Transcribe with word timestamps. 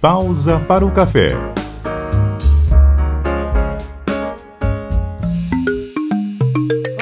Pausa 0.00 0.60
para 0.60 0.86
o 0.86 0.94
café. 0.94 1.30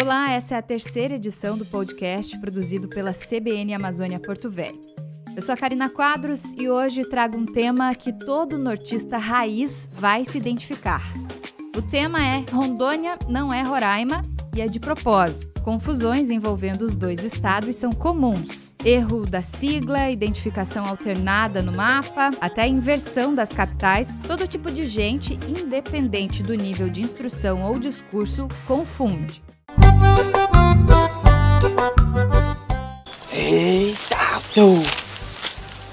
Olá, 0.00 0.32
essa 0.32 0.54
é 0.54 0.58
a 0.58 0.62
terceira 0.62 1.16
edição 1.16 1.58
do 1.58 1.66
podcast 1.66 2.38
produzido 2.38 2.88
pela 2.88 3.12
CBN 3.12 3.74
Amazônia 3.74 4.18
Porto 4.18 4.48
Velho. 4.48 4.80
Eu 5.36 5.42
sou 5.42 5.52
a 5.52 5.58
Karina 5.58 5.90
Quadros 5.90 6.54
e 6.54 6.70
hoje 6.70 7.04
trago 7.04 7.36
um 7.36 7.44
tema 7.44 7.94
que 7.94 8.14
todo 8.14 8.56
nortista 8.56 9.18
raiz 9.18 9.90
vai 9.92 10.24
se 10.24 10.38
identificar. 10.38 11.02
O 11.76 11.82
tema 11.82 12.24
é 12.24 12.46
Rondônia 12.50 13.18
não 13.28 13.52
é 13.52 13.60
Roraima 13.60 14.22
e 14.56 14.62
é 14.62 14.66
de 14.66 14.80
propósito. 14.80 15.60
Confusões 15.60 16.30
envolvendo 16.30 16.82
os 16.82 16.96
dois 16.96 17.22
estados 17.22 17.76
são 17.76 17.92
comuns. 17.92 18.74
Erro 18.84 19.26
da 19.26 19.42
sigla, 19.42 20.10
identificação 20.10 20.86
alternada 20.86 21.60
no 21.60 21.72
mapa, 21.72 22.30
até 22.40 22.66
inversão 22.66 23.34
das 23.34 23.52
capitais, 23.52 24.08
todo 24.26 24.48
tipo 24.48 24.70
de 24.70 24.86
gente, 24.86 25.34
independente 25.46 26.42
do 26.42 26.54
nível 26.54 26.88
de 26.88 27.02
instrução 27.02 27.62
ou 27.64 27.78
discurso, 27.78 28.48
confunde. 28.66 29.42
Eita. 33.32 34.16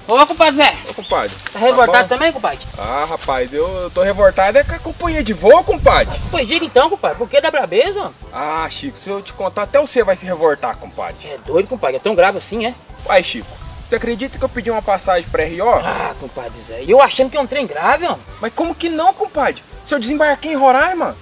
Ô, 0.06 0.26
compadre 0.26 0.56
Zé, 0.56 0.74
Ô, 0.88 0.92
compadre. 0.94 1.32
tá 1.52 1.58
revoltado 1.58 2.02
bom? 2.02 2.08
também, 2.08 2.30
compadre? 2.32 2.58
Ah, 2.78 3.06
rapaz, 3.08 3.52
eu, 3.54 3.66
eu 3.66 3.90
tô 3.90 4.02
revoltado 4.02 4.58
é 4.58 4.62
com 4.64 4.74
a 4.74 4.78
companhia 4.78 5.24
de 5.24 5.32
voo, 5.32 5.64
compadre. 5.64 6.14
Pois 6.30 6.46
diga 6.46 6.64
então, 6.66 6.90
compadre, 6.90 7.16
por 7.16 7.28
que 7.28 7.40
da 7.40 7.50
brabeza, 7.50 7.98
mano? 7.98 8.14
Ah, 8.30 8.68
Chico, 8.68 8.98
se 8.98 9.08
eu 9.08 9.22
te 9.22 9.32
contar, 9.32 9.62
até 9.62 9.80
você 9.80 10.04
vai 10.04 10.14
se 10.14 10.26
revoltar, 10.26 10.76
compadre. 10.76 11.26
É 11.28 11.38
doido, 11.46 11.68
compadre, 11.68 11.96
é 11.96 12.00
tão 12.00 12.14
grave 12.14 12.36
assim, 12.36 12.66
é? 12.66 12.74
Vai, 13.06 13.22
Chico, 13.22 13.48
você 13.88 13.96
acredita 13.96 14.38
que 14.38 14.44
eu 14.44 14.48
pedi 14.48 14.70
uma 14.70 14.82
passagem 14.82 15.28
pra 15.30 15.44
RO? 15.44 15.70
Ah, 15.82 16.14
compadre 16.20 16.60
Zé, 16.60 16.82
e 16.82 16.90
eu 16.90 17.00
achando 17.00 17.30
que 17.30 17.36
é 17.38 17.40
um 17.40 17.46
trem 17.46 17.66
grave, 17.66 18.04
ó. 18.06 18.16
Mas 18.42 18.52
como 18.52 18.74
que 18.74 18.90
não, 18.90 19.14
compadre? 19.14 19.62
Se 19.86 19.94
eu 19.94 19.98
desembarquei 19.98 20.52
em 20.52 20.56
Roraima? 20.56 21.16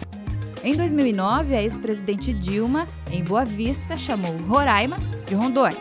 Em 0.64 0.75
2009, 0.77 1.55
a 1.55 1.62
ex-presidente 1.62 2.33
Dilma, 2.33 2.89
em 3.12 3.23
Boa 3.23 3.45
Vista, 3.45 3.97
chamou 3.97 4.33
Roraima 4.48 4.97
de 5.27 5.35
Rondônia. 5.35 5.79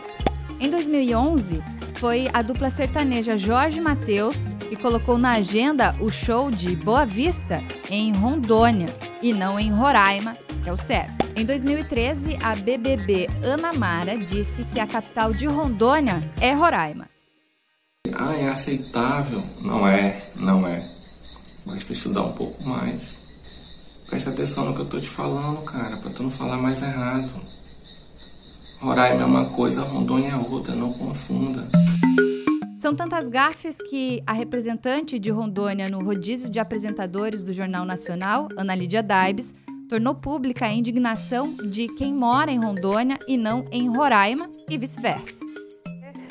Em 0.59 0.69
2011, 0.69 1.63
foi 2.01 2.27
a 2.33 2.41
dupla 2.41 2.71
sertaneja 2.71 3.37
Jorge 3.37 3.79
Mateus 3.79 4.45
que 4.67 4.75
colocou 4.75 5.19
na 5.19 5.33
agenda 5.33 5.91
o 5.99 6.09
show 6.09 6.49
de 6.49 6.75
Boa 6.75 7.05
Vista 7.05 7.61
em 7.91 8.11
Rondônia 8.11 8.87
e 9.21 9.31
não 9.31 9.59
em 9.59 9.71
Roraima, 9.71 10.33
que 10.63 10.67
é 10.67 10.73
o 10.73 10.77
certo. 10.77 11.13
Em 11.35 11.45
2013, 11.45 12.39
a 12.41 12.55
BBB 12.55 13.27
Ana 13.43 13.71
Mara 13.73 14.17
disse 14.17 14.63
que 14.63 14.79
a 14.79 14.87
capital 14.87 15.31
de 15.31 15.45
Rondônia 15.45 16.19
é 16.41 16.53
Roraima. 16.53 17.07
Ah, 18.15 18.33
é 18.33 18.49
aceitável? 18.49 19.43
Não 19.61 19.87
é, 19.87 20.23
não 20.35 20.67
é. 20.67 20.89
Basta 21.63 21.93
estudar 21.93 22.23
um 22.23 22.33
pouco 22.33 22.67
mais. 22.67 23.19
Presta 24.07 24.31
atenção 24.31 24.65
no 24.65 24.73
que 24.73 24.81
eu 24.81 24.89
tô 24.89 24.99
te 24.99 25.07
falando, 25.07 25.61
cara, 25.65 25.97
pra 25.97 26.09
tu 26.09 26.23
não 26.23 26.31
falar 26.31 26.57
mais 26.57 26.81
errado. 26.81 27.29
Roraima 28.81 29.21
é 29.21 29.25
uma 29.25 29.45
coisa, 29.45 29.83
Rondônia 29.83 30.31
é 30.31 30.35
outra, 30.35 30.73
não 30.73 30.91
confunda. 30.91 31.67
São 32.79 32.95
tantas 32.95 33.29
gafes 33.29 33.77
que 33.77 34.23
a 34.25 34.33
representante 34.33 35.19
de 35.19 35.29
Rondônia 35.29 35.87
no 35.87 36.03
rodízio 36.03 36.49
de 36.49 36.59
apresentadores 36.59 37.43
do 37.43 37.53
Jornal 37.53 37.85
Nacional, 37.85 38.47
Ana 38.57 38.73
Lídia 38.73 39.03
Daibes, 39.03 39.53
tornou 39.87 40.15
pública 40.15 40.65
a 40.65 40.73
indignação 40.73 41.53
de 41.63 41.89
quem 41.89 42.11
mora 42.11 42.49
em 42.49 42.57
Rondônia 42.57 43.19
e 43.27 43.37
não 43.37 43.63
em 43.71 43.87
Roraima 43.87 44.49
e 44.67 44.79
vice-versa. 44.79 45.45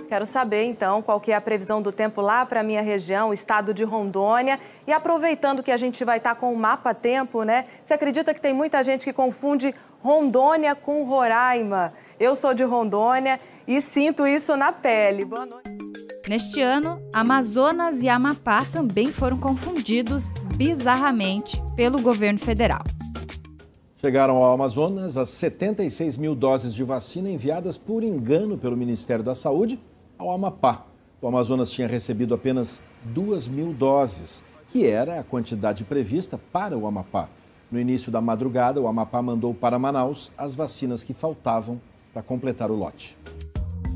Quero 0.09 0.27
saber 0.27 0.65
então 0.65 1.03
qual 1.03 1.21
que 1.21 1.31
é 1.31 1.37
a 1.37 1.41
previsão 1.41 1.81
do 1.81 1.93
tempo 1.93 2.21
lá 2.21 2.45
para 2.45 2.61
a 2.61 2.65
minha 2.65 2.83
região, 2.83 3.29
o 3.29 3.33
estado 3.33 3.73
de 3.73 3.85
Rondônia. 3.85 4.59
E 4.89 4.93
aproveitando 4.93 5.63
que 5.63 5.71
a 5.71 5.77
gente 5.77 6.05
vai 6.05 6.19
estar 6.19 6.35
com 6.35 6.53
o 6.53 6.57
mapa 6.57 6.93
tempo, 6.93 7.45
né? 7.45 7.67
Você 7.85 7.95
acredita 7.95 8.35
que 8.35 8.41
tem 8.41 8.53
muita 8.53 8.83
gente 8.83 9.05
que 9.05 9.13
confunde 9.13 9.73
Rondônia 10.03 10.75
com 10.75 11.05
Roraima? 11.05 11.93
Eu 12.21 12.37
sou 12.37 12.53
de 12.53 12.63
Rondônia 12.63 13.41
e 13.67 13.81
sinto 13.81 14.27
isso 14.27 14.55
na 14.55 14.71
pele. 14.71 15.25
Boa 15.25 15.47
noite. 15.47 15.71
Neste 16.29 16.61
ano, 16.61 17.01
Amazonas 17.15 18.03
e 18.03 18.11
Amapá 18.11 18.63
também 18.67 19.11
foram 19.11 19.39
confundidos 19.39 20.31
bizarramente 20.55 21.59
pelo 21.75 21.99
governo 22.03 22.39
federal. 22.39 22.85
Chegaram 23.97 24.37
ao 24.37 24.53
Amazonas 24.53 25.17
as 25.17 25.31
76 25.31 26.19
mil 26.19 26.35
doses 26.35 26.75
de 26.75 26.85
vacina 26.85 27.31
enviadas 27.31 27.79
por 27.79 28.03
engano 28.03 28.59
pelo 28.59 28.77
Ministério 28.77 29.25
da 29.25 29.35
Saúde 29.35 29.81
ao 30.19 30.31
Amapá. 30.31 30.85
O 31.23 31.27
Amazonas 31.27 31.71
tinha 31.71 31.89
recebido 31.89 32.35
apenas 32.35 32.83
2 33.03 33.49
mil 33.49 33.73
doses, 33.73 34.45
que 34.69 34.87
era 34.87 35.19
a 35.19 35.25
quantidade 35.25 35.85
prevista 35.85 36.39
para 36.53 36.77
o 36.77 36.87
Amapá. 36.87 37.31
No 37.73 37.81
início 37.81 38.13
da 38.13 38.21
madrugada, 38.21 38.79
o 38.79 38.87
Amapá 38.87 39.23
mandou 39.23 39.55
para 39.55 39.79
Manaus 39.79 40.31
as 40.37 40.55
vacinas 40.55 41.03
que 41.03 41.15
faltavam 41.15 41.81
para 42.13 42.23
completar 42.23 42.71
o 42.71 42.75
lote. 42.75 43.17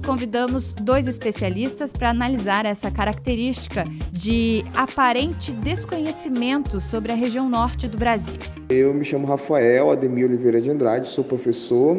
Convidamos 0.04 0.74
dois 0.74 1.06
especialistas 1.06 1.92
para 1.92 2.10
analisar 2.10 2.66
essa 2.66 2.90
característica 2.90 3.84
de 4.12 4.62
aparente 4.74 5.50
desconhecimento 5.52 6.78
sobre 6.78 7.10
a 7.10 7.14
região 7.14 7.48
norte 7.48 7.88
do 7.88 7.96
Brasil. 7.96 8.38
Eu 8.68 8.92
me 8.92 9.02
chamo 9.02 9.26
Rafael 9.26 9.90
Ademir 9.90 10.26
Oliveira 10.26 10.60
de 10.60 10.70
Andrade, 10.70 11.08
sou 11.08 11.24
professor, 11.24 11.98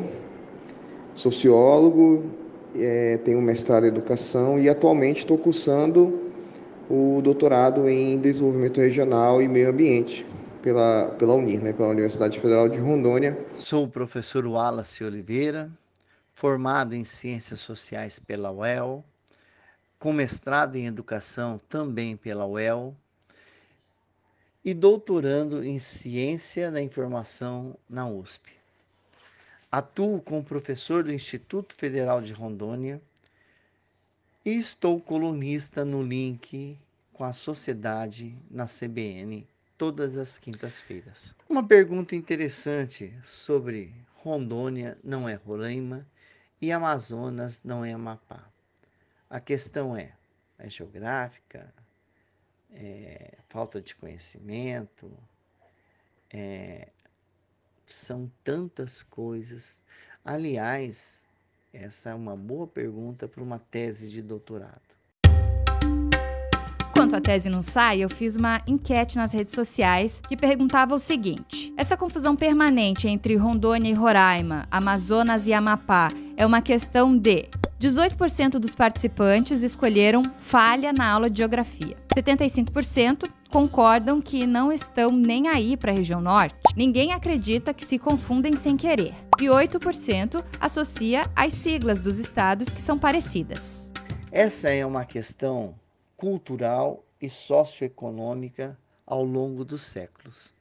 sociólogo, 1.15 2.25
é, 2.75 3.17
tenho 3.17 3.41
mestrado 3.41 3.85
em 3.85 3.87
educação 3.87 4.59
e 4.59 4.69
atualmente 4.69 5.19
estou 5.19 5.37
cursando 5.37 6.21
o 6.87 7.21
doutorado 7.23 7.89
em 7.89 8.19
desenvolvimento 8.19 8.79
regional 8.79 9.41
e 9.41 9.47
meio 9.47 9.69
ambiente 9.69 10.27
pela, 10.61 11.07
pela 11.17 11.33
UNIR, 11.33 11.61
né, 11.61 11.73
pela 11.73 11.89
Universidade 11.89 12.39
Federal 12.39 12.69
de 12.69 12.77
Rondônia. 12.77 13.37
Sou 13.55 13.85
o 13.85 13.87
professor 13.87 14.45
Wallace 14.45 15.03
Oliveira, 15.03 15.71
formado 16.35 16.93
em 16.93 17.05
Ciências 17.05 17.61
Sociais 17.61 18.19
pela 18.19 18.51
UEL, 18.51 19.03
com 19.97 20.11
mestrado 20.11 20.75
em 20.75 20.85
Educação 20.85 21.59
também 21.69 22.17
pela 22.17 22.45
UEL 22.45 22.95
e 24.63 24.73
doutorando 24.73 25.63
em 25.63 25.79
Ciência 25.79 26.69
da 26.69 26.81
Informação 26.81 27.77
na 27.89 28.07
USP. 28.07 28.51
Atuo 29.71 30.21
como 30.21 30.43
professor 30.43 31.03
do 31.03 31.13
Instituto 31.13 31.73
Federal 31.75 32.21
de 32.21 32.33
Rondônia 32.33 33.01
e 34.43 34.51
estou 34.51 34.99
colunista 34.99 35.85
no 35.85 36.03
link 36.03 36.77
com 37.13 37.23
a 37.23 37.31
sociedade 37.31 38.37
na 38.51 38.65
CBN 38.65 39.47
todas 39.77 40.17
as 40.17 40.37
quintas-feiras. 40.37 41.33
Uma 41.49 41.65
pergunta 41.65 42.15
interessante 42.15 43.13
sobre 43.23 43.93
Rondônia 44.17 44.97
não 45.03 45.27
é 45.29 45.35
Roraima 45.35 46.05
e 46.65 46.71
Amazonas 46.71 47.61
não 47.63 47.85
é 47.85 47.93
Amapá. 47.93 48.43
A 49.29 49.39
questão 49.39 49.95
é, 49.95 50.13
é 50.57 50.67
geográfica, 50.67 51.71
é 52.71 53.37
falta 53.47 53.79
de 53.79 53.95
conhecimento, 53.95 55.11
é, 56.33 56.87
são 57.85 58.31
tantas 58.43 59.03
coisas. 59.03 59.79
Aliás, 60.23 61.21
essa 61.71 62.09
é 62.09 62.15
uma 62.15 62.35
boa 62.35 62.65
pergunta 62.65 63.27
para 63.27 63.43
uma 63.43 63.59
tese 63.59 64.09
de 64.09 64.23
doutorado. 64.23 64.81
Enquanto 66.89 67.15
a 67.15 67.21
tese 67.21 67.47
não 67.47 67.61
sai, 67.61 67.99
eu 67.99 68.09
fiz 68.09 68.35
uma 68.35 68.59
enquete 68.65 69.17
nas 69.17 69.33
redes 69.33 69.53
sociais 69.53 70.19
que 70.27 70.35
perguntava 70.35 70.95
o 70.95 70.99
seguinte: 70.99 71.71
essa 71.77 71.95
confusão 71.95 72.35
permanente 72.35 73.07
entre 73.07 73.35
Rondônia 73.35 73.91
e 73.91 73.93
Roraima, 73.93 74.65
Amazonas 74.71 75.45
e 75.45 75.53
Amapá 75.53 76.09
é 76.37 76.45
uma 76.45 76.61
questão 76.61 77.17
de 77.17 77.47
18% 77.79 78.59
dos 78.59 78.75
participantes 78.75 79.61
escolheram 79.61 80.23
falha 80.37 80.91
na 80.91 81.09
aula 81.09 81.29
de 81.29 81.39
geografia. 81.39 81.95
75% 82.15 83.29
concordam 83.49 84.21
que 84.21 84.45
não 84.45 84.71
estão 84.71 85.11
nem 85.11 85.47
aí 85.47 85.77
para 85.77 85.91
a 85.91 85.95
região 85.95 86.19
norte. 86.19 86.55
Ninguém 86.75 87.13
acredita 87.13 87.73
que 87.73 87.85
se 87.85 87.97
confundem 87.97 88.55
sem 88.55 88.75
querer. 88.75 89.13
E 89.39 89.45
8% 89.45 90.43
associa 90.59 91.29
as 91.35 91.53
siglas 91.53 92.01
dos 92.01 92.17
estados 92.17 92.69
que 92.69 92.81
são 92.81 92.97
parecidas. 92.97 93.93
Essa 94.31 94.69
é 94.69 94.85
uma 94.85 95.05
questão 95.05 95.75
cultural 96.17 97.05
e 97.21 97.29
socioeconômica 97.29 98.77
ao 99.05 99.23
longo 99.23 99.63
dos 99.63 99.83
séculos. 99.83 100.53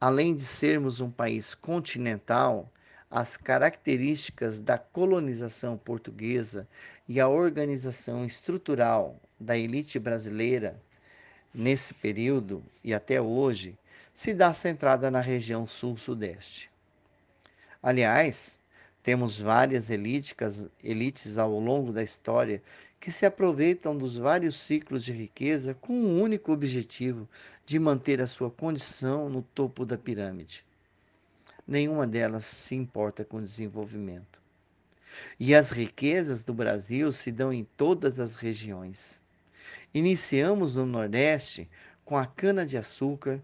Além 0.00 0.34
de 0.34 0.42
sermos 0.42 1.00
um 1.00 1.10
país 1.10 1.54
continental, 1.54 2.70
as 3.10 3.36
características 3.36 4.60
da 4.60 4.78
colonização 4.78 5.76
portuguesa 5.76 6.68
e 7.08 7.20
a 7.20 7.28
organização 7.28 8.24
estrutural 8.24 9.20
da 9.38 9.56
elite 9.56 9.98
brasileira 9.98 10.80
nesse 11.54 11.94
período 11.94 12.62
e 12.82 12.92
até 12.92 13.20
hoje 13.20 13.78
se 14.12 14.34
dá 14.34 14.52
centrada 14.52 15.10
na 15.10 15.20
região 15.20 15.66
sul-sudeste. 15.66 16.70
Aliás, 17.82 18.60
Temos 19.06 19.38
várias 19.38 19.88
elites 19.88 21.38
ao 21.38 21.60
longo 21.60 21.92
da 21.92 22.02
história 22.02 22.60
que 22.98 23.12
se 23.12 23.24
aproveitam 23.24 23.96
dos 23.96 24.16
vários 24.18 24.56
ciclos 24.56 25.04
de 25.04 25.12
riqueza 25.12 25.74
com 25.74 25.92
o 25.92 26.08
um 26.08 26.22
único 26.22 26.50
objetivo 26.50 27.28
de 27.64 27.78
manter 27.78 28.20
a 28.20 28.26
sua 28.26 28.50
condição 28.50 29.28
no 29.28 29.42
topo 29.42 29.86
da 29.86 29.96
pirâmide. 29.96 30.64
Nenhuma 31.66 32.06
delas 32.06 32.44
se 32.44 32.74
importa 32.74 33.24
com 33.24 33.38
o 33.38 33.42
desenvolvimento. 33.42 34.40
E 35.40 35.54
as 35.54 35.70
riquezas 35.70 36.44
do 36.44 36.54
Brasil 36.54 37.10
se 37.10 37.32
dão 37.32 37.52
em 37.52 37.64
todas 37.76 38.20
as 38.20 38.36
regiões. 38.36 39.20
Iniciamos 39.92 40.74
no 40.74 40.86
Nordeste 40.86 41.68
com 42.04 42.16
a 42.16 42.26
cana-de-açúcar, 42.26 43.40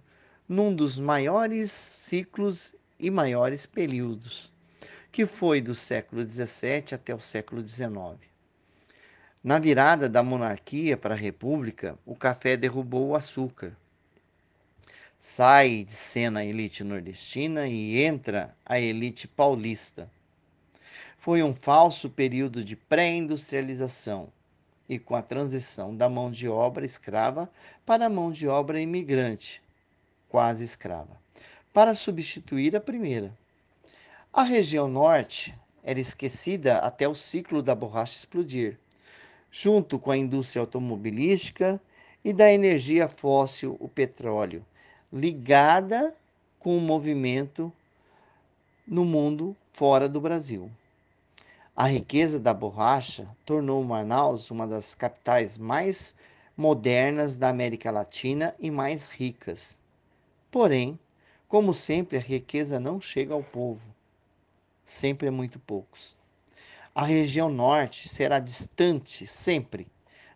num 0.48 0.74
dos 0.74 0.98
maiores 0.98 1.70
ciclos 1.70 2.76
e 2.98 3.10
maiores 3.10 3.66
períodos, 3.66 4.52
que 5.10 5.26
foi 5.26 5.60
do 5.60 5.74
século 5.74 6.22
XVII 6.22 6.94
até 6.94 7.14
o 7.14 7.20
século 7.20 7.66
XIX. 7.66 8.20
Na 9.42 9.58
virada 9.58 10.08
da 10.08 10.22
monarquia 10.22 10.96
para 10.96 11.14
a 11.14 11.18
república, 11.18 11.98
o 12.06 12.14
café 12.14 12.56
derrubou 12.56 13.08
o 13.08 13.16
açúcar. 13.16 13.76
Sai 15.24 15.84
de 15.84 15.92
cena 15.92 16.40
a 16.40 16.44
elite 16.44 16.82
nordestina 16.82 17.68
e 17.68 18.02
entra 18.02 18.56
a 18.66 18.80
elite 18.80 19.28
paulista. 19.28 20.10
Foi 21.16 21.44
um 21.44 21.54
falso 21.54 22.10
período 22.10 22.64
de 22.64 22.74
pré-industrialização 22.74 24.32
e 24.88 24.98
com 24.98 25.14
a 25.14 25.22
transição 25.22 25.94
da 25.94 26.08
mão 26.08 26.28
de 26.28 26.48
obra 26.48 26.84
escrava 26.84 27.48
para 27.86 28.06
a 28.06 28.08
mão 28.08 28.32
de 28.32 28.48
obra 28.48 28.80
imigrante, 28.80 29.62
quase 30.28 30.64
escrava, 30.64 31.16
para 31.72 31.94
substituir 31.94 32.74
a 32.74 32.80
primeira. 32.80 33.32
A 34.32 34.42
região 34.42 34.88
norte 34.88 35.54
era 35.84 36.00
esquecida 36.00 36.78
até 36.78 37.06
o 37.06 37.14
ciclo 37.14 37.62
da 37.62 37.76
borracha 37.76 38.16
explodir 38.16 38.76
junto 39.52 40.00
com 40.00 40.10
a 40.10 40.18
indústria 40.18 40.62
automobilística 40.62 41.80
e 42.24 42.32
da 42.32 42.52
energia 42.52 43.08
fóssil, 43.08 43.76
o 43.78 43.88
petróleo, 43.88 44.66
ligada 45.12 46.16
com 46.58 46.76
o 46.76 46.80
movimento 46.80 47.70
no 48.86 49.04
mundo 49.04 49.54
fora 49.70 50.08
do 50.08 50.20
Brasil. 50.20 50.70
A 51.76 51.86
riqueza 51.86 52.40
da 52.40 52.54
borracha 52.54 53.28
tornou 53.44 53.84
Manaus 53.84 54.50
uma 54.50 54.66
das 54.66 54.94
capitais 54.94 55.58
mais 55.58 56.14
modernas 56.56 57.36
da 57.36 57.48
América 57.48 57.90
Latina 57.90 58.54
e 58.58 58.70
mais 58.70 59.10
ricas. 59.10 59.78
Porém, 60.50 60.98
como 61.48 61.74
sempre, 61.74 62.16
a 62.16 62.20
riqueza 62.20 62.80
não 62.80 63.00
chega 63.00 63.34
ao 63.34 63.42
povo. 63.42 63.84
Sempre 64.84 65.28
é 65.28 65.30
muito 65.30 65.58
poucos. 65.58 66.16
A 66.94 67.04
região 67.04 67.50
norte 67.50 68.08
será 68.08 68.38
distante 68.38 69.26
sempre 69.26 69.86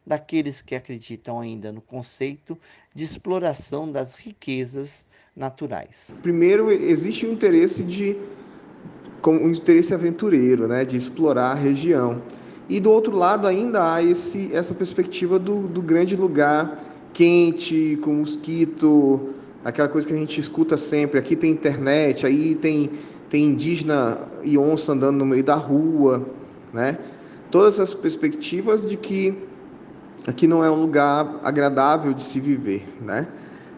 daqueles 0.06 0.62
que 0.62 0.74
acreditam 0.74 1.40
ainda 1.40 1.72
no 1.72 1.80
conceito 1.80 2.56
de 2.94 3.04
exploração 3.04 3.90
das 3.90 4.14
riquezas 4.14 5.06
naturais. 5.34 6.20
Primeiro, 6.22 6.70
existe 6.70 7.26
um 7.26 7.32
interesse 7.32 7.82
de 7.82 8.16
um 9.26 9.50
interesse 9.50 9.92
aventureiro, 9.92 10.68
né, 10.68 10.84
de 10.84 10.96
explorar 10.96 11.50
a 11.50 11.54
região. 11.54 12.22
E 12.68 12.78
do 12.78 12.92
outro 12.92 13.16
lado 13.16 13.46
ainda 13.48 13.94
há 13.94 14.02
esse, 14.02 14.54
essa 14.54 14.72
perspectiva 14.72 15.36
do, 15.38 15.66
do 15.66 15.82
grande 15.82 16.14
lugar 16.14 16.80
quente, 17.12 17.98
com 18.02 18.14
mosquito, 18.14 19.34
aquela 19.64 19.88
coisa 19.88 20.06
que 20.06 20.12
a 20.12 20.16
gente 20.16 20.40
escuta 20.40 20.76
sempre. 20.76 21.18
Aqui 21.18 21.34
tem 21.34 21.50
internet, 21.50 22.24
aí 22.24 22.54
tem, 22.54 22.90
tem 23.28 23.46
indígena 23.46 24.20
e 24.44 24.56
onça 24.56 24.92
andando 24.92 25.18
no 25.18 25.26
meio 25.26 25.42
da 25.42 25.56
rua 25.56 26.24
né? 26.76 26.98
Todas 27.50 27.80
as 27.80 27.94
perspectivas 27.94 28.88
de 28.88 28.96
que 28.96 29.34
aqui 30.26 30.46
não 30.46 30.64
é 30.64 30.70
um 30.70 30.80
lugar 30.80 31.40
agradável 31.42 32.12
de 32.12 32.22
se 32.22 32.40
viver, 32.40 32.86
né? 33.00 33.26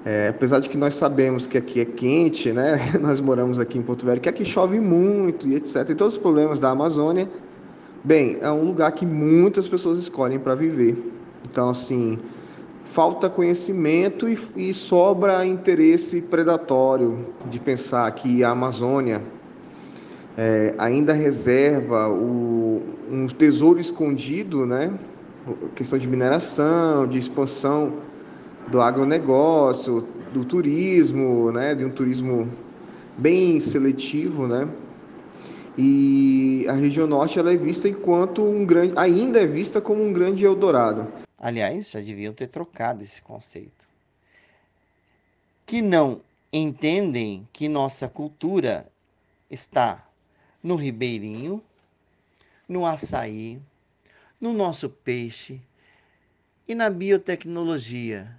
É, 0.05 0.29
apesar 0.29 0.61
de 0.61 0.69
que 0.69 0.79
nós 0.79 0.95
sabemos 0.95 1.47
que 1.47 1.59
aqui 1.59 1.81
é 1.81 1.85
quente, 1.85 2.53
né? 2.53 2.93
Nós 3.01 3.21
moramos 3.21 3.59
aqui 3.59 3.79
em 3.79 3.83
Porto 3.83 4.07
Velho, 4.07 4.21
que 4.21 4.29
aqui 4.29 4.45
chove 4.45 4.81
muito 4.81 5.47
e 5.47 5.57
etc. 5.57 5.91
E 5.91 5.95
todos 5.95 6.15
os 6.15 6.21
problemas 6.21 6.59
da 6.59 6.71
Amazônia. 6.71 7.29
Bem, 8.03 8.39
é 8.41 8.51
um 8.51 8.65
lugar 8.65 8.93
que 8.93 9.05
muitas 9.05 9.67
pessoas 9.67 9.99
escolhem 9.99 10.39
para 10.39 10.55
viver. 10.55 10.97
Então, 11.51 11.69
assim, 11.69 12.19
falta 12.85 13.29
conhecimento 13.29 14.29
e, 14.29 14.39
e 14.57 14.73
sobra 14.73 15.45
interesse 15.45 16.23
predatório 16.23 17.27
de 17.51 17.61
pensar 17.61 18.11
que 18.13 18.43
a 18.43 18.51
Amazônia 18.51 19.21
é, 20.37 20.75
ainda 20.79 21.13
reserva 21.13 22.09
o, 22.09 22.83
um 23.11 23.27
tesouro 23.27 23.81
escondido, 23.81 24.65
né? 24.65 24.93
Questão 25.75 25.99
de 25.99 26.07
mineração, 26.07 27.07
de 27.07 27.19
expansão 27.19 28.03
do 28.69 28.81
agronegócio, 28.81 30.07
do 30.33 30.45
turismo, 30.45 31.51
né? 31.53 31.75
de 31.75 31.85
um 31.85 31.91
turismo 31.91 32.51
bem 33.17 33.59
seletivo, 33.61 34.47
né? 34.47 34.69
E 35.77 36.67
a 36.69 36.73
região 36.73 37.07
norte 37.07 37.39
ela 37.39 37.53
é 37.53 37.57
vista 37.57 37.89
enquanto 37.89 38.43
um 38.43 38.67
grande, 38.67 38.95
ainda 38.97 39.41
é 39.41 39.47
vista 39.47 39.81
como 39.81 40.03
um 40.03 40.13
grande 40.13 40.45
Eldorado. 40.45 41.07
Aliás, 41.39 41.91
já 41.91 42.01
deviam 42.01 42.33
ter 42.33 42.49
trocado 42.49 43.03
esse 43.05 43.23
conceito. 43.23 43.87
Que 45.65 45.81
não 45.81 46.21
entendem 46.53 47.47
que 47.53 47.69
nossa 47.69 48.09
cultura 48.09 48.87
está 49.49 50.05
no 50.63 50.75
ribeirinho, 50.75 51.63
no 52.69 52.85
açaí, 52.85 53.61
no 54.41 54.53
nosso 54.53 54.89
peixe 54.89 55.61
e 56.67 56.75
na 56.75 56.89
biotecnologia, 56.89 58.37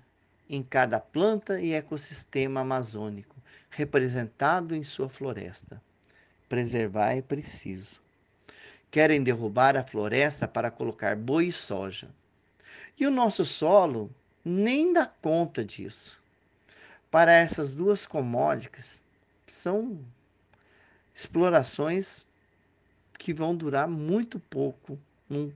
em 0.50 0.64
cada 0.64 1.00
planta 1.00 1.60
e 1.60 1.74
ecossistema 1.74 2.62
amazônico 2.62 3.36
representado 3.70 4.76
em 4.76 4.84
sua 4.84 5.10
floresta. 5.10 5.82
Preservar 6.48 7.12
é 7.12 7.22
preciso. 7.22 8.02
Querem 8.90 9.22
derrubar 9.22 9.76
a 9.78 9.84
floresta 9.84 10.48
para 10.48 10.72
colocar 10.72 11.16
boi 11.16 11.48
e 11.48 11.52
soja. 11.52 12.10
E 12.98 13.06
o 13.06 13.12
nosso 13.12 13.46
solo 13.46 14.10
nem 14.44 14.92
dá 14.94 15.06
conta 15.06 15.64
disso. 15.64 16.22
Para 17.12 17.32
essas 17.34 17.76
duas 17.76 18.08
commodities, 18.08 19.06
são 19.48 20.00
explorações 21.14 22.26
que 23.18 23.34
vão 23.34 23.56
durar 23.56 23.88
muito 23.88 24.40
pouco, 24.40 24.98
num 25.30 25.52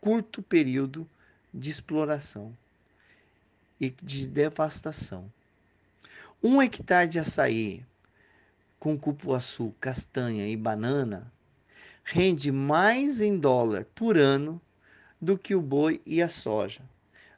curto 0.00 0.42
período 0.42 1.08
de 1.52 1.70
exploração 1.70 2.56
e 3.80 3.90
de 3.90 4.26
devastação. 4.26 5.30
Um 6.42 6.62
hectare 6.62 7.08
de 7.08 7.18
açaí 7.18 7.84
com 8.78 8.96
cupuaçu, 8.96 9.74
castanha 9.80 10.48
e 10.48 10.56
banana 10.56 11.32
rende 12.04 12.50
mais 12.52 13.20
em 13.20 13.36
dólar 13.38 13.84
por 13.94 14.16
ano 14.16 14.60
do 15.20 15.36
que 15.36 15.54
o 15.54 15.60
boi 15.60 16.00
e 16.06 16.22
a 16.22 16.28
soja. 16.28 16.82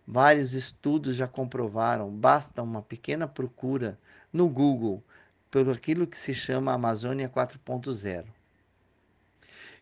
Vários 0.06 0.52
estudos 0.52 1.16
já 1.16 1.26
comprovaram, 1.26 2.10
basta 2.10 2.62
uma 2.62 2.82
pequena 2.82 3.26
procura 3.26 3.98
no 4.32 4.48
Google 4.48 5.02
por 5.50 5.68
aquilo 5.68 6.06
que 6.06 6.18
se 6.18 6.34
chama 6.34 6.72
Amazônia 6.72 7.28
4.0. 7.28 8.24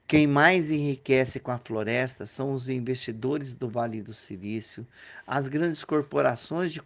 Quem 0.09 0.27
mais 0.27 0.71
enriquece 0.71 1.39
com 1.39 1.51
a 1.51 1.59
floresta 1.59 2.25
são 2.25 2.55
os 2.55 2.71
investidores 2.71 3.53
do 3.53 3.69
Vale 3.69 4.01
do 4.01 4.15
Silício, 4.15 4.87
as 5.27 5.49
grandes 5.49 5.85
corporações 5.85 6.73
de 6.73 6.81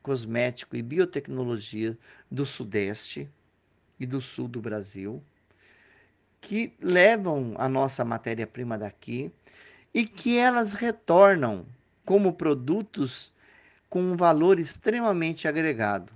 cosmético 0.00 0.76
e 0.76 0.82
biotecnologia 0.82 1.98
do 2.30 2.46
Sudeste 2.46 3.28
e 3.98 4.06
do 4.06 4.20
Sul 4.20 4.46
do 4.46 4.60
Brasil, 4.60 5.20
que 6.40 6.72
levam 6.80 7.56
a 7.58 7.68
nossa 7.68 8.04
matéria-prima 8.04 8.78
daqui 8.78 9.32
e 9.92 10.06
que 10.06 10.38
elas 10.38 10.74
retornam 10.74 11.66
como 12.04 12.34
produtos 12.34 13.32
com 13.88 14.00
um 14.00 14.16
valor 14.16 14.60
extremamente 14.60 15.48
agregado. 15.48 16.12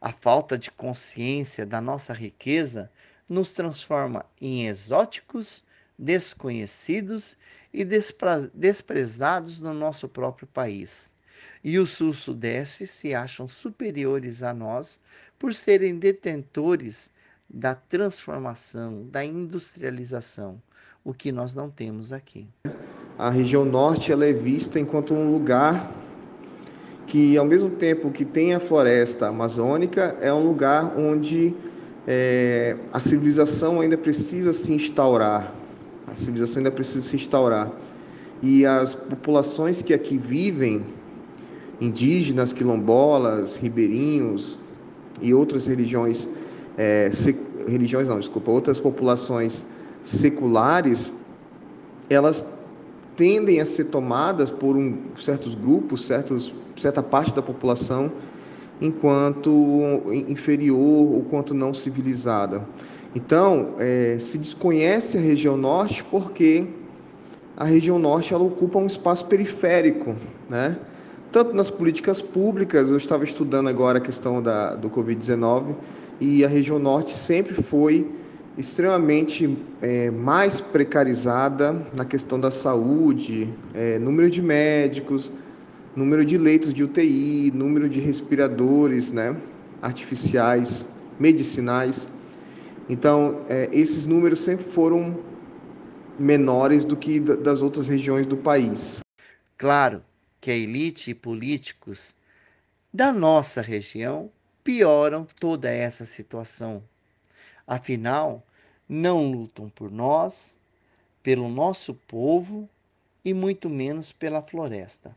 A 0.00 0.10
falta 0.10 0.58
de 0.58 0.72
consciência 0.72 1.64
da 1.64 1.80
nossa 1.80 2.12
riqueza 2.12 2.90
nos 3.28 3.52
transforma 3.52 4.26
em 4.40 4.66
exóticos, 4.66 5.67
desconhecidos 5.98 7.36
e 7.72 7.84
desprezados 8.54 9.60
no 9.60 9.74
nosso 9.74 10.08
próprio 10.08 10.46
país. 10.46 11.14
E 11.62 11.78
o 11.78 11.86
sul-sudeste 11.86 12.86
se 12.86 13.14
acham 13.14 13.48
superiores 13.48 14.42
a 14.42 14.54
nós 14.54 15.00
por 15.38 15.54
serem 15.54 15.98
detentores 15.98 17.10
da 17.48 17.74
transformação, 17.74 19.06
da 19.10 19.24
industrialização, 19.24 20.60
o 21.04 21.14
que 21.14 21.32
nós 21.32 21.54
não 21.54 21.70
temos 21.70 22.12
aqui. 22.12 22.46
A 23.18 23.30
região 23.30 23.64
norte 23.64 24.12
ela 24.12 24.26
é 24.26 24.32
vista 24.32 24.78
enquanto 24.78 25.14
um 25.14 25.32
lugar 25.32 25.92
que, 27.06 27.36
ao 27.38 27.46
mesmo 27.46 27.70
tempo 27.70 28.10
que 28.10 28.24
tem 28.24 28.54
a 28.54 28.60
floresta 28.60 29.28
amazônica, 29.28 30.16
é 30.20 30.32
um 30.32 30.46
lugar 30.46 30.96
onde 30.96 31.54
é, 32.06 32.76
a 32.92 33.00
civilização 33.00 33.80
ainda 33.80 33.96
precisa 33.96 34.52
se 34.52 34.72
instaurar. 34.72 35.57
A 36.12 36.16
civilização 36.16 36.60
ainda 36.60 36.70
precisa 36.70 37.06
se 37.06 37.16
instaurar. 37.16 37.70
E 38.42 38.64
as 38.64 38.94
populações 38.94 39.82
que 39.82 39.92
aqui 39.92 40.16
vivem, 40.16 40.84
indígenas, 41.80 42.52
quilombolas, 42.52 43.56
ribeirinhos 43.56 44.58
e 45.20 45.34
outras 45.34 45.66
religiões, 45.66 46.28
é, 46.76 47.10
religiões 47.66 48.08
não, 48.08 48.18
desculpa, 48.18 48.50
outras 48.50 48.78
populações 48.78 49.64
seculares, 50.04 51.12
elas 52.08 52.44
tendem 53.16 53.60
a 53.60 53.66
ser 53.66 53.86
tomadas 53.86 54.50
por 54.50 54.76
um, 54.76 54.96
certos 55.18 55.54
grupos, 55.54 56.06
certos, 56.06 56.54
certa 56.76 57.02
parte 57.02 57.34
da 57.34 57.42
população, 57.42 58.12
enquanto 58.80 59.50
inferior 60.28 60.78
ou 61.14 61.22
quanto 61.22 61.52
não 61.52 61.74
civilizada. 61.74 62.64
Então, 63.14 63.74
é, 63.78 64.16
se 64.20 64.38
desconhece 64.38 65.16
a 65.16 65.20
região 65.20 65.56
norte 65.56 66.04
porque 66.04 66.66
a 67.56 67.64
região 67.64 67.98
norte 67.98 68.32
ela 68.34 68.44
ocupa 68.44 68.78
um 68.78 68.86
espaço 68.86 69.26
periférico, 69.26 70.14
né? 70.48 70.78
Tanto 71.30 71.54
nas 71.54 71.68
políticas 71.68 72.22
públicas, 72.22 72.90
eu 72.90 72.96
estava 72.96 73.24
estudando 73.24 73.68
agora 73.68 73.98
a 73.98 74.00
questão 74.00 74.40
da, 74.40 74.74
do 74.74 74.88
Covid-19 74.88 75.74
e 76.20 76.44
a 76.44 76.48
região 76.48 76.78
norte 76.78 77.14
sempre 77.14 77.54
foi 77.62 78.10
extremamente 78.56 79.58
é, 79.82 80.10
mais 80.10 80.60
precarizada 80.60 81.80
na 81.96 82.04
questão 82.04 82.40
da 82.40 82.50
saúde, 82.50 83.52
é, 83.74 83.98
número 83.98 84.30
de 84.30 84.42
médicos, 84.42 85.30
número 85.94 86.24
de 86.24 86.38
leitos 86.38 86.72
de 86.72 86.82
UTI, 86.82 87.52
número 87.54 87.88
de 87.88 88.00
respiradores 88.00 89.12
né, 89.12 89.36
artificiais, 89.82 90.84
medicinais. 91.20 92.08
Então, 92.88 93.44
é, 93.48 93.68
esses 93.72 94.06
números 94.06 94.40
sempre 94.40 94.64
foram 94.72 95.22
menores 96.18 96.84
do 96.84 96.96
que 96.96 97.20
das 97.20 97.60
outras 97.60 97.86
regiões 97.86 98.26
do 98.26 98.36
país. 98.36 99.00
Claro 99.56 100.02
que 100.40 100.50
a 100.50 100.56
elite 100.56 101.10
e 101.10 101.14
políticos 101.14 102.16
da 102.92 103.12
nossa 103.12 103.60
região 103.60 104.30
pioram 104.64 105.24
toda 105.24 105.70
essa 105.70 106.04
situação. 106.04 106.82
Afinal, 107.66 108.42
não 108.88 109.30
lutam 109.30 109.68
por 109.68 109.90
nós, 109.90 110.58
pelo 111.22 111.48
nosso 111.48 111.92
povo 111.92 112.68
e 113.24 113.34
muito 113.34 113.68
menos 113.68 114.12
pela 114.12 114.42
floresta. 114.42 115.14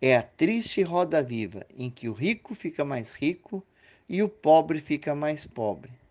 É 0.00 0.16
a 0.16 0.22
triste 0.22 0.82
roda 0.82 1.22
viva 1.22 1.66
em 1.76 1.90
que 1.90 2.08
o 2.08 2.12
rico 2.12 2.54
fica 2.54 2.84
mais 2.84 3.12
rico 3.12 3.62
e 4.08 4.22
o 4.22 4.28
pobre 4.28 4.80
fica 4.80 5.14
mais 5.14 5.44
pobre. 5.46 6.01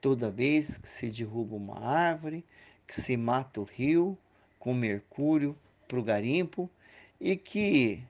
Toda 0.00 0.30
vez 0.30 0.78
que 0.78 0.88
se 0.88 1.10
derruba 1.10 1.56
uma 1.56 1.78
árvore, 1.80 2.44
que 2.86 2.94
se 2.94 3.16
mata 3.16 3.60
o 3.60 3.64
rio 3.64 4.16
com 4.58 4.72
mercúrio 4.72 5.56
para 5.88 5.98
o 5.98 6.02
garimpo 6.02 6.70
e 7.20 7.36
que 7.36 8.02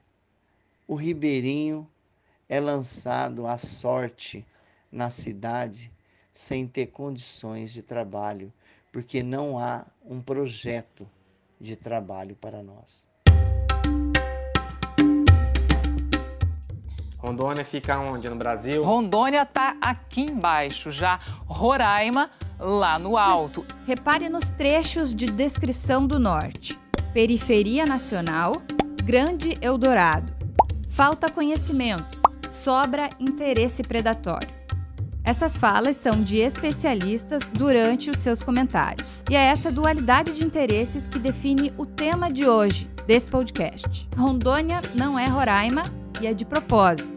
o 0.87 0.95
ribeirinho 0.95 1.89
é 2.49 2.61
lançado 2.61 3.47
à 3.47 3.57
sorte 3.57 4.45
na 4.93 5.11
cidade 5.11 5.91
sem 6.33 6.67
ter 6.67 6.89
condições 6.89 7.73
de 7.73 7.83
trabalho, 7.83 8.53
porque 8.93 9.23
não 9.23 9.59
há 9.59 9.87
um 10.05 10.21
projeto 10.21 11.09
de 11.61 11.75
trabalho 11.75 12.37
para 12.37 12.63
nós. 12.63 13.08
Rondônia 17.19 17.65
fica 17.65 17.99
onde 17.99 18.31
no 18.31 18.37
Brasil? 18.37 18.83
Rondônia 18.85 19.43
está 19.43 19.77
aqui 19.81 20.23
embaixo, 20.23 20.89
já 20.91 21.19
Roraima 21.47 22.31
lá 22.59 22.97
no 22.97 23.17
alto. 23.17 23.67
Repare 23.87 24.29
nos 24.29 24.49
trechos 24.51 25.13
de 25.13 25.27
descrição 25.27 26.07
do 26.07 26.19
norte: 26.19 26.79
periferia 27.13 27.85
nacional, 27.85 28.53
Grande 29.03 29.59
Eldorado. 29.61 30.33
Falta 30.89 31.31
conhecimento, 31.31 32.19
sobra 32.53 33.09
interesse 33.19 33.83
predatório. 33.83 34.57
Essas 35.25 35.59
falas 35.59 35.97
são 35.97 36.23
de 36.23 36.39
especialistas 36.39 37.43
durante 37.53 38.11
os 38.11 38.19
seus 38.19 38.43
comentários. 38.43 39.23
E 39.29 39.37
é 39.37 39.41
essa 39.41 39.71
dualidade 39.71 40.33
de 40.33 40.45
interesses 40.45 41.07
que 41.07 41.19
define 41.19 41.73
o 41.77 41.85
tema 41.85 42.33
de 42.33 42.47
hoje 42.47 42.89
desse 43.07 43.29
podcast. 43.29 44.09
Rondônia 44.17 44.81
não 44.95 45.19
é 45.19 45.27
Roraima 45.27 45.83
e 46.21 46.27
é 46.27 46.35
de 46.35 46.45
propósito. 46.45 47.17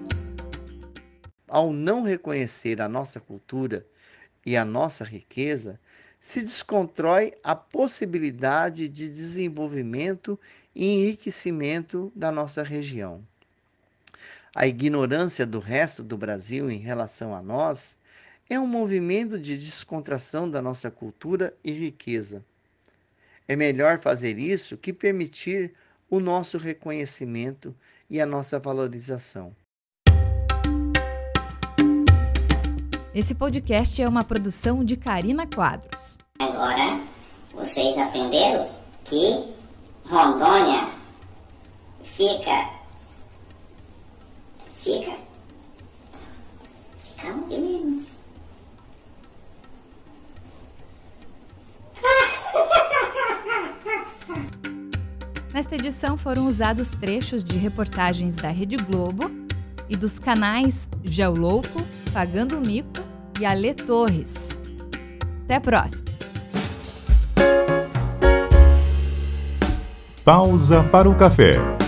Ao 1.47 1.73
não 1.73 2.03
reconhecer 2.03 2.81
a 2.81 2.87
nossa 2.87 3.19
cultura 3.19 3.85
e 4.45 4.55
a 4.55 4.63
nossa 4.63 5.03
riqueza, 5.03 5.79
se 6.19 6.41
descontrói 6.41 7.33
a 7.43 7.55
possibilidade 7.55 8.87
de 8.87 9.09
desenvolvimento 9.09 10.39
e 10.75 10.87
enriquecimento 10.87 12.11
da 12.15 12.31
nossa 12.31 12.61
região. 12.61 13.25
A 14.53 14.67
ignorância 14.67 15.45
do 15.45 15.59
resto 15.59 16.03
do 16.03 16.17
Brasil 16.17 16.69
em 16.69 16.77
relação 16.77 17.35
a 17.35 17.41
nós 17.41 17.97
é 18.49 18.59
um 18.59 18.67
movimento 18.67 19.39
de 19.39 19.57
descontração 19.57 20.49
da 20.49 20.61
nossa 20.61 20.91
cultura 20.91 21.55
e 21.63 21.71
riqueza. 21.71 22.45
É 23.47 23.55
melhor 23.55 23.99
fazer 23.99 24.37
isso 24.37 24.77
que 24.77 24.93
permitir 24.93 25.73
o 26.11 26.19
nosso 26.19 26.57
reconhecimento 26.57 27.73
e 28.09 28.19
a 28.19 28.25
nossa 28.25 28.59
valorização. 28.59 29.55
Esse 33.15 33.33
podcast 33.33 34.01
é 34.01 34.07
uma 34.07 34.23
produção 34.23 34.83
de 34.83 34.97
Karina 34.97 35.47
Quadros. 35.47 36.17
Agora 36.39 37.01
vocês 37.53 37.97
aprenderam 37.97 38.69
que 39.05 39.53
Rondônia 40.05 40.89
fica. 42.03 42.69
Fica. 44.81 45.17
Fica 47.03 47.27
onde 47.33 47.57
mesmo? 47.57 48.00
Nesta 55.61 55.75
edição 55.75 56.17
foram 56.17 56.47
usados 56.47 56.89
trechos 56.89 57.43
de 57.43 57.55
reportagens 57.55 58.35
da 58.35 58.49
Rede 58.49 58.77
Globo 58.77 59.29
e 59.87 59.95
dos 59.95 60.17
canais 60.17 60.89
Geolouco, 61.03 61.83
Pagando 62.11 62.57
o 62.57 62.61
Mico 62.61 62.89
e 63.39 63.45
Alê 63.45 63.71
Torres. 63.75 64.57
Até 65.43 65.57
a 65.57 65.61
próxima! 65.61 66.05
Pausa 70.25 70.83
para 70.83 71.07
o 71.07 71.15
café. 71.15 71.80